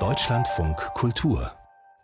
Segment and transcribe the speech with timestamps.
[0.00, 1.52] Deutschlandfunk Kultur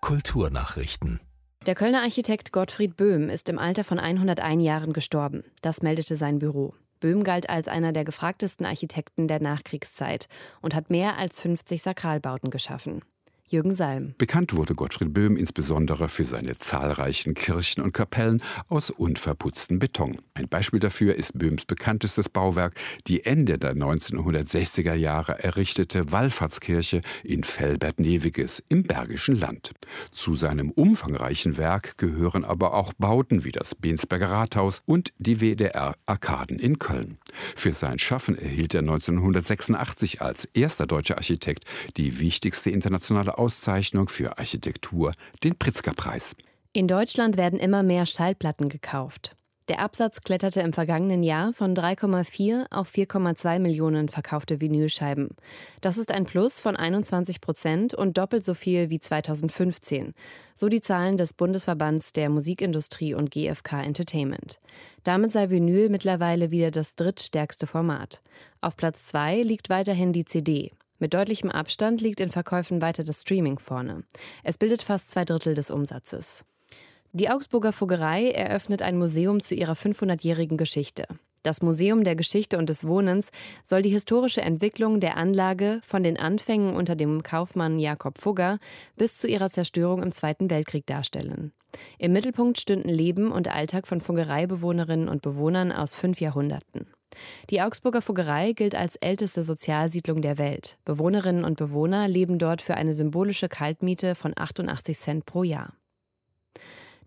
[0.00, 1.18] Kulturnachrichten
[1.66, 5.42] der Kölner Architekt Gottfried Böhm ist im Alter von 101 Jahren gestorben.
[5.62, 6.76] Das meldete sein Büro.
[7.00, 10.28] Böhm galt als einer der gefragtesten Architekten der Nachkriegszeit
[10.60, 13.02] und hat mehr als 50 Sakralbauten geschaffen.
[13.48, 14.14] Jürgen Salm.
[14.16, 20.20] Bekannt wurde Gottfried Böhm insbesondere für seine zahlreichen Kirchen und Kapellen aus unverputztem Beton.
[20.40, 22.72] Ein Beispiel dafür ist Böhms bekanntestes Bauwerk,
[23.06, 29.72] die Ende der 1960er Jahre errichtete Wallfahrtskirche in Felbert-Neviges im Bergischen Land.
[30.12, 36.58] Zu seinem umfangreichen Werk gehören aber auch Bauten wie das Bensberger Rathaus und die WDR-Arkaden
[36.58, 37.18] in Köln.
[37.54, 41.64] Für sein Schaffen erhielt er 1986 als erster deutscher Architekt
[41.98, 45.12] die wichtigste internationale Auszeichnung für Architektur,
[45.44, 46.34] den Pritzker-Preis.
[46.72, 49.36] In Deutschland werden immer mehr Schallplatten gekauft.
[49.70, 55.28] Der Absatz kletterte im vergangenen Jahr von 3,4 auf 4,2 Millionen verkaufte Vinylscheiben.
[55.80, 60.12] Das ist ein Plus von 21 Prozent und doppelt so viel wie 2015.
[60.56, 64.58] So die Zahlen des Bundesverbands der Musikindustrie und GfK Entertainment.
[65.04, 68.22] Damit sei Vinyl mittlerweile wieder das drittstärkste Format.
[68.60, 70.72] Auf Platz 2 liegt weiterhin die CD.
[70.98, 74.02] Mit deutlichem Abstand liegt in Verkäufen weiter das Streaming vorne.
[74.42, 76.44] Es bildet fast zwei Drittel des Umsatzes.
[77.12, 81.06] Die Augsburger Fuggerei eröffnet ein Museum zu ihrer 500-jährigen Geschichte.
[81.42, 83.30] Das Museum der Geschichte und des Wohnens
[83.64, 88.58] soll die historische Entwicklung der Anlage von den Anfängen unter dem Kaufmann Jakob Fugger
[88.96, 91.52] bis zu ihrer Zerstörung im Zweiten Weltkrieg darstellen.
[91.98, 96.86] Im Mittelpunkt stünden Leben und Alltag von Fuggereibewohnerinnen und Bewohnern aus fünf Jahrhunderten.
[97.48, 100.78] Die Augsburger Fuggerei gilt als älteste Sozialsiedlung der Welt.
[100.84, 105.72] Bewohnerinnen und Bewohner leben dort für eine symbolische Kaltmiete von 88 Cent pro Jahr.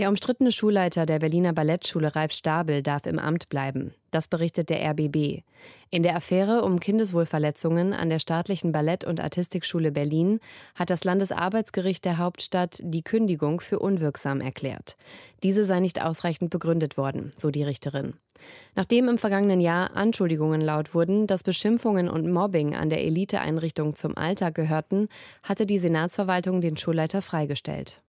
[0.00, 3.92] Der umstrittene Schulleiter der Berliner Ballettschule Ralf Stabel darf im Amt bleiben.
[4.10, 5.42] Das berichtet der RBB.
[5.90, 10.40] In der Affäre um Kindeswohlverletzungen an der staatlichen Ballett- und Artistikschule Berlin
[10.74, 14.96] hat das Landesarbeitsgericht der Hauptstadt die Kündigung für unwirksam erklärt.
[15.42, 18.14] Diese sei nicht ausreichend begründet worden, so die Richterin.
[18.74, 24.16] Nachdem im vergangenen Jahr Anschuldigungen laut wurden, dass Beschimpfungen und Mobbing an der Eliteeinrichtung zum
[24.16, 25.08] Alltag gehörten,
[25.42, 28.00] hatte die Senatsverwaltung den Schulleiter freigestellt.